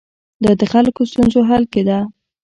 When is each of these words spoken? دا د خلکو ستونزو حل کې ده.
دا 0.43 0.51
د 0.59 0.63
خلکو 0.73 1.01
ستونزو 1.11 1.39
حل 1.49 1.63
کې 1.73 1.81
ده. 1.87 1.99